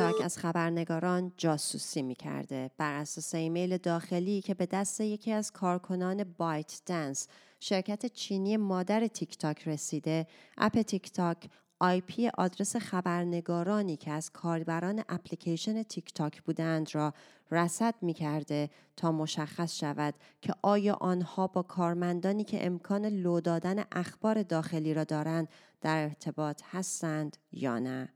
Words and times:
از 0.00 0.38
خبرنگاران 0.38 1.32
جاسوسی 1.36 2.02
می 2.02 2.14
کرده 2.14 2.70
بر 2.78 2.94
اساس 2.94 3.34
ایمیل 3.34 3.76
داخلی 3.76 4.40
که 4.40 4.54
به 4.54 4.66
دست 4.66 5.00
یکی 5.00 5.32
از 5.32 5.52
کارکنان 5.52 6.24
بایت 6.38 6.80
دنس 6.86 7.28
شرکت 7.60 8.06
چینی 8.06 8.56
مادر 8.56 9.06
تیک 9.06 9.38
تاک 9.38 9.68
رسیده 9.68 10.26
اپ 10.58 10.82
تیک 10.82 11.12
تاک 11.12 11.48
IP 11.80 12.28
address 12.28 12.76
خبرنگارانی 12.76 13.96
که 13.96 14.10
از 14.10 14.30
کاربران 14.30 15.02
اپلیکیشن 15.08 15.82
تیک 15.82 16.14
تاک 16.14 16.42
بودند 16.42 16.94
را 16.94 17.14
رصد 17.50 17.94
می 18.02 18.14
کرده 18.14 18.70
تا 18.96 19.12
مشخص 19.12 19.78
شود 19.78 20.14
که 20.42 20.54
آیا 20.62 20.94
آنها 20.94 21.46
با 21.46 21.62
کارمندانی 21.62 22.44
که 22.44 22.66
امکان 22.66 23.06
لو 23.06 23.40
دادن 23.40 23.84
اخبار 23.92 24.42
داخلی 24.42 24.94
را 24.94 25.04
دارند 25.04 25.48
در 25.80 26.02
ارتباط 26.02 26.62
هستند 26.72 27.36
یا 27.52 27.78
نه. 27.78 28.15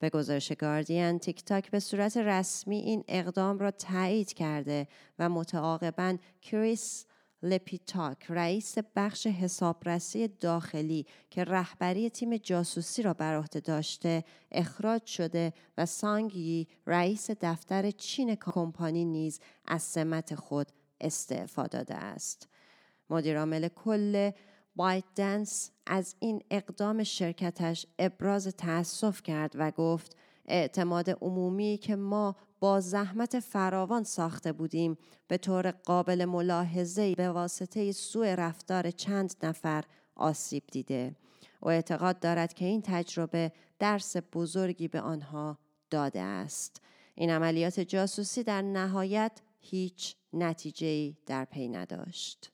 به 0.00 0.10
گزارش 0.10 0.52
گاردین 0.52 1.18
تیک 1.18 1.44
تاک 1.44 1.70
به 1.70 1.80
صورت 1.80 2.16
رسمی 2.16 2.76
این 2.76 3.04
اقدام 3.08 3.58
را 3.58 3.70
تایید 3.70 4.32
کرده 4.32 4.88
و 5.18 5.28
متعاقبا 5.28 6.16
کریس 6.42 7.06
لپیتاک 7.42 8.26
رئیس 8.28 8.74
بخش 8.96 9.26
حسابرسی 9.26 10.28
داخلی 10.28 11.06
که 11.30 11.44
رهبری 11.44 12.10
تیم 12.10 12.36
جاسوسی 12.36 13.02
را 13.02 13.14
بر 13.14 13.36
عهده 13.36 13.60
داشته 13.60 14.24
اخراج 14.52 15.06
شده 15.06 15.52
و 15.78 15.86
سانگی 15.86 16.68
رئیس 16.86 17.30
دفتر 17.30 17.90
چین 17.90 18.34
کمپانی 18.34 19.04
نیز 19.04 19.40
از 19.66 19.82
سمت 19.82 20.34
خود 20.34 20.66
استعفا 21.00 21.66
داده 21.66 21.94
است. 21.94 22.48
مدیرعامل 23.10 23.68
کل 23.68 24.30
بایت 24.76 25.04
دنس 25.16 25.70
از 25.92 26.14
این 26.18 26.42
اقدام 26.50 27.04
شرکتش 27.04 27.86
ابراز 27.98 28.46
تأسف 28.46 29.22
کرد 29.22 29.52
و 29.54 29.70
گفت 29.70 30.16
اعتماد 30.46 31.10
عمومی 31.10 31.78
که 31.82 31.96
ما 31.96 32.36
با 32.60 32.80
زحمت 32.80 33.40
فراوان 33.40 34.04
ساخته 34.04 34.52
بودیم 34.52 34.98
به 35.28 35.36
طور 35.36 35.70
قابل 35.70 36.24
ملاحظه 36.24 37.14
به 37.14 37.30
واسطه 37.30 37.92
سوء 37.92 38.34
رفتار 38.34 38.90
چند 38.90 39.34
نفر 39.42 39.84
آسیب 40.14 40.62
دیده. 40.72 41.16
و 41.62 41.68
اعتقاد 41.68 42.20
دارد 42.20 42.52
که 42.52 42.64
این 42.64 42.82
تجربه 42.84 43.52
درس 43.78 44.16
بزرگی 44.32 44.88
به 44.88 45.00
آنها 45.00 45.58
داده 45.90 46.20
است. 46.20 46.82
این 47.14 47.30
عملیات 47.30 47.80
جاسوسی 47.80 48.42
در 48.42 48.62
نهایت 48.62 49.40
هیچ 49.60 50.16
نتیجه 50.32 51.16
در 51.26 51.44
پی 51.44 51.68
نداشت. 51.68 52.52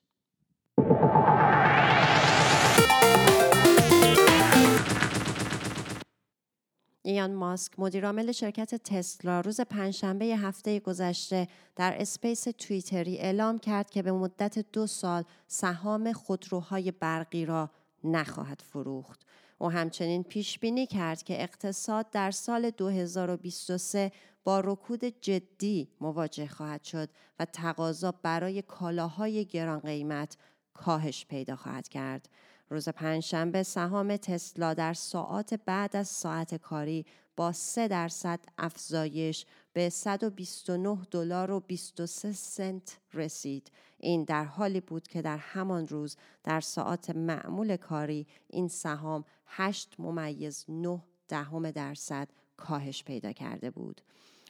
ایان 7.06 7.34
ماسک 7.34 7.72
مدیرعامل 7.78 8.32
شرکت 8.32 8.74
تسلا 8.74 9.40
روز 9.40 9.60
پنجشنبه 9.60 10.24
هفته 10.24 10.80
گذشته 10.80 11.48
در 11.76 12.00
اسپیس 12.00 12.46
توییتری 12.58 13.18
اعلام 13.18 13.58
کرد 13.58 13.90
که 13.90 14.02
به 14.02 14.12
مدت 14.12 14.72
دو 14.72 14.86
سال 14.86 15.24
سهام 15.46 16.12
خودروهای 16.12 16.90
برقی 16.90 17.46
را 17.46 17.70
نخواهد 18.04 18.62
فروخت. 18.64 19.26
او 19.58 19.70
همچنین 19.70 20.22
پیش 20.22 20.58
بینی 20.58 20.86
کرد 20.86 21.22
که 21.22 21.42
اقتصاد 21.42 22.10
در 22.10 22.30
سال 22.30 22.70
2023 22.70 24.12
با 24.44 24.60
رکود 24.60 25.04
جدی 25.04 25.88
مواجه 26.00 26.46
خواهد 26.46 26.84
شد 26.84 27.08
و 27.38 27.44
تقاضا 27.44 28.12
برای 28.22 28.62
کالاهای 28.62 29.44
گران 29.44 29.80
قیمت 29.80 30.36
کاهش 30.74 31.26
پیدا 31.26 31.56
خواهد 31.56 31.88
کرد. 31.88 32.28
روز 32.70 32.88
پنجشنبه 32.88 33.62
سهام 33.62 34.16
تسلا 34.16 34.74
در 34.74 34.94
ساعات 34.94 35.54
بعد 35.54 35.96
از 35.96 36.08
ساعت 36.08 36.54
کاری 36.54 37.06
با 37.36 37.52
3 37.52 37.88
درصد 37.88 38.40
افزایش 38.58 39.46
به 39.72 39.88
129 39.88 40.98
دلار 41.10 41.50
و 41.50 41.60
23 41.60 42.32
سنت 42.32 42.98
رسید. 43.14 43.70
این 43.98 44.24
در 44.24 44.44
حالی 44.44 44.80
بود 44.80 45.08
که 45.08 45.22
در 45.22 45.36
همان 45.36 45.88
روز 45.88 46.16
در 46.44 46.60
ساعات 46.60 47.10
معمول 47.10 47.76
کاری 47.76 48.26
این 48.48 48.68
سهام 48.68 49.24
8 49.46 49.94
ممیز 49.98 50.64
9 50.68 51.02
دهم 51.28 51.70
درصد 51.70 52.28
کاهش 52.56 53.04
پیدا 53.04 53.32
کرده 53.32 53.70
بود. 53.70 54.00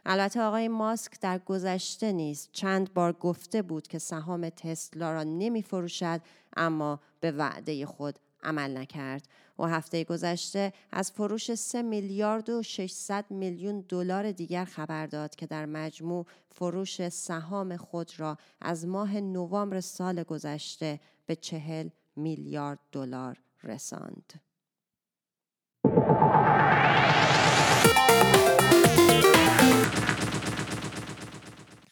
البته 0.09 0.41
آقای 0.41 0.69
ماسک 0.69 1.21
در 1.21 1.39
گذشته 1.39 2.13
نیست 2.13 2.49
چند 2.53 2.95
بار 2.95 3.13
گفته 3.13 3.63
بود 3.63 3.89
که 3.89 3.99
سهام 3.99 4.49
تسلا 4.49 5.13
را 5.13 5.23
نمی 5.23 5.63
فروشد 5.63 6.21
اما 6.57 7.01
به 7.21 7.33
وعده 7.33 7.87
خود 7.87 8.19
عمل 8.43 8.77
نکرد 8.77 9.29
و 9.59 9.65
هفته 9.65 10.05
گذشته 10.05 10.73
از 10.93 11.13
فروش 11.13 11.55
3 11.55 11.83
میلیارد 11.83 12.51
و 12.51 12.63
600 12.63 13.31
میلیون 13.31 13.85
دلار 13.89 14.33
دیگر 14.33 14.65
خبر 14.65 15.07
داد 15.07 15.35
که 15.35 15.47
در 15.47 15.67
مجموع 15.67 16.27
فروش 16.51 17.09
سهام 17.09 17.77
خود 17.77 18.21
را 18.21 18.39
از 18.61 18.87
ماه 18.87 19.21
نوامبر 19.21 19.81
سال 19.81 20.23
گذشته 20.23 21.01
به 21.27 21.37
40 21.37 21.89
میلیارد 22.17 22.79
دلار 22.93 23.41
رساند. 23.63 24.46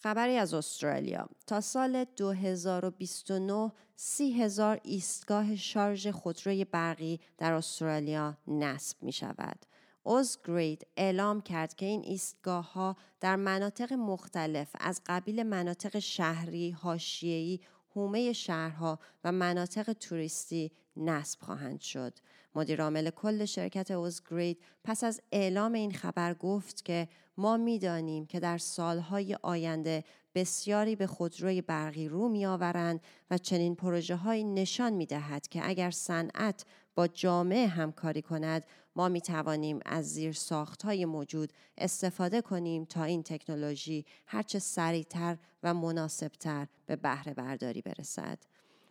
خبری 0.05 0.37
از 0.37 0.55
استرالیا 0.55 1.29
تا 1.47 1.61
سال 1.61 2.05
2029 2.05 3.73
سی 3.97 4.33
هزار 4.43 4.81
ایستگاه 4.83 5.57
شارژ 5.57 6.07
خودروی 6.07 6.65
برقی 6.65 7.21
در 7.39 7.53
استرالیا 7.53 8.37
نصب 8.47 9.03
می 9.03 9.13
شود. 9.13 9.67
اوزگرید 10.03 10.87
اعلام 10.97 11.41
کرد 11.41 11.75
که 11.75 11.87
این 11.87 12.03
ایستگاه 12.05 12.73
ها 12.73 12.97
در 13.21 13.37
مناطق 13.37 13.93
مختلف 13.93 14.69
از 14.81 15.01
قبیل 15.07 15.43
مناطق 15.43 15.99
شهری، 15.99 16.71
حاشیه‌ای، 16.71 17.61
حومه 17.94 18.32
شهرها 18.32 18.99
و 19.25 19.32
مناطق 19.32 19.93
توریستی 19.93 20.72
نصب 20.97 21.41
خواهند 21.41 21.81
شد. 21.81 22.12
مدیرعامل 22.55 23.10
کل 23.10 23.44
شرکت 23.44 23.91
اوزگرید 23.91 24.59
پس 24.84 25.05
از 25.05 25.21
اعلام 25.32 25.72
این 25.72 25.93
خبر 25.93 26.34
گفت 26.34 26.84
که 26.84 27.09
ما 27.37 27.56
می‌دانیم 27.56 28.27
که 28.27 28.41
در 28.41 28.59
سالهای 28.59 29.37
آینده 29.43 30.05
بسیاری 30.34 30.97
به 30.97 31.06
خودروی 31.06 31.62
برقی 31.62 32.09
رو 32.09 32.28
می 32.28 32.47
آورند 32.47 33.00
و 33.31 33.38
چنین 33.38 33.75
پروژه 33.75 34.16
های 34.16 34.44
نشان 34.44 34.93
می 34.93 35.06
دهد 35.06 35.49
که 35.49 35.69
اگر 35.69 35.91
صنعت 35.91 36.65
با 36.94 37.06
جامعه 37.06 37.66
همکاری 37.66 38.22
کند 38.22 38.65
ما 38.97 39.09
می 39.09 39.21
توانیم 39.21 39.81
از 39.84 40.12
زیر 40.12 40.32
ساخت 40.32 40.82
های 40.82 41.05
موجود 41.05 41.53
استفاده 41.78 42.43
کنیم 42.43 42.84
تا 42.84 43.05
این 43.05 43.22
تکنولوژی 43.22 44.05
هرچه 44.27 44.59
سریعتر 44.59 45.37
و 45.62 45.75
مناسبتر 45.75 46.66
به 46.87 46.97
بهره 46.97 47.34
برداری 47.34 47.82
برسد. 47.82 48.38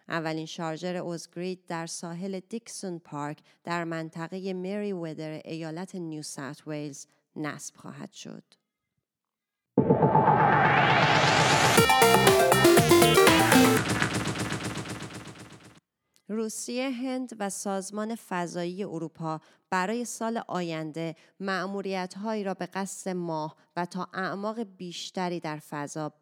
اولین 0.10 0.46
شارژر 0.46 0.96
اوزگرید 0.96 1.66
در 1.68 1.86
ساحل 1.86 2.40
دیکسون 2.40 3.00
پارک 3.00 3.38
در 3.64 3.84
منطقه 3.84 4.54
مری 4.54 4.94
ودر 4.94 5.42
ایالت 5.46 5.96
نیو 5.96 6.22
ساوت 6.22 6.68
ویلز 6.68 7.06
نصب 7.36 7.76
خواهد 7.76 8.12
شد. 8.12 8.44
روسیه 16.44 16.92
هند 16.92 17.36
و 17.40 17.50
سازمان 17.50 18.16
فضایی 18.16 18.84
اروپا 18.84 19.42
برای 19.70 20.06
سال 20.06 20.42
آینده 20.48 21.16
معمولیت 21.40 22.14
هایی 22.14 22.44
را 22.44 22.54
به 22.54 22.66
قصد 22.66 23.10
ماه 23.10 23.56
و 23.76 23.86
تا 23.86 24.08
اعماق 24.14 24.60
بیشتری 24.60 25.40
در 25.40 25.58
فضا 25.58 26.14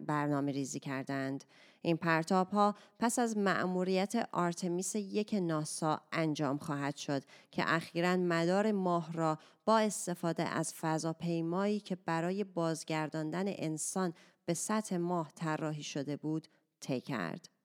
برنامه 0.00 0.52
ریزی 0.52 0.80
کردند. 0.80 1.44
این 1.82 1.96
پرتاب 1.96 2.50
ها 2.50 2.74
پس 2.98 3.18
از 3.18 3.36
مأموریت 3.36 4.28
آرتمیس 4.32 4.94
یک 4.94 5.34
ناسا 5.42 6.00
انجام 6.12 6.58
خواهد 6.58 6.96
شد 6.96 7.22
که 7.50 7.64
اخیرا 7.66 8.16
مدار 8.16 8.72
ماه 8.72 9.12
را 9.12 9.38
با 9.64 9.78
استفاده 9.78 10.42
از 10.42 10.74
فضاپیمایی 10.74 11.80
که 11.80 11.96
برای 11.96 12.44
بازگرداندن 12.44 13.44
انسان 13.46 14.14
به 14.44 14.54
سطح 14.54 14.96
ماه 14.96 15.32
طراحی 15.34 15.82
شده 15.82 16.16
بود 16.16 16.48
طی 16.80 17.00
کرد. 17.00 17.59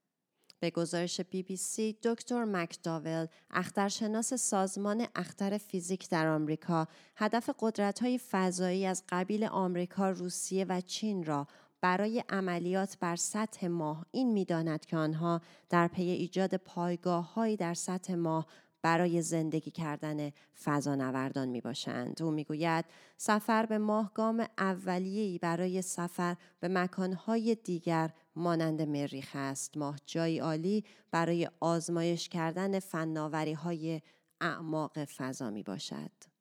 به 0.65 0.71
گزارش 0.71 1.21
بی 1.21 1.43
بی 1.43 1.57
سی 1.57 1.97
دکتر 2.03 2.45
مکداول 2.45 3.27
اخترشناس 3.51 4.33
سازمان 4.33 5.07
اختر 5.15 5.57
فیزیک 5.57 6.09
در 6.09 6.27
آمریکا 6.27 6.87
هدف 7.15 7.49
قدرت 7.59 7.99
های 7.99 8.17
فضایی 8.17 8.85
از 8.85 9.03
قبیل 9.09 9.43
آمریکا، 9.43 10.09
روسیه 10.09 10.65
و 10.69 10.81
چین 10.81 11.23
را 11.23 11.47
برای 11.81 12.23
عملیات 12.29 12.97
بر 12.99 13.15
سطح 13.15 13.67
ماه 13.67 14.05
این 14.11 14.33
می‌داند 14.33 14.85
که 14.85 14.97
آنها 14.97 15.41
در 15.69 15.87
پی 15.87 16.03
ایجاد 16.03 16.55
پایگاه 16.55 17.55
در 17.55 17.73
سطح 17.73 18.15
ماه 18.15 18.47
برای 18.81 19.21
زندگی 19.21 19.71
کردن 19.71 20.31
فضانوردان 20.63 21.47
می 21.47 21.61
باشند. 21.61 22.21
او 22.21 22.31
می‌گوید 22.31 22.85
سفر 23.17 23.65
به 23.65 23.77
ماه 23.77 24.11
گام 24.13 24.47
اولیه‌ای 24.57 25.37
برای 25.37 25.81
سفر 25.81 26.35
به 26.59 26.67
مکانهای 26.67 27.55
دیگر 27.55 28.11
مانند 28.35 28.81
مریخ 28.81 29.31
است. 29.35 29.77
ماه 29.77 29.99
جایی 30.05 30.39
عالی 30.39 30.83
برای 31.11 31.49
آزمایش 31.59 32.29
کردن 32.29 32.79
فناوری 32.79 33.53
های 33.53 34.01
اعماق 34.41 35.05
فضا 35.05 35.49
می 35.49 35.63
باشد. 35.63 36.34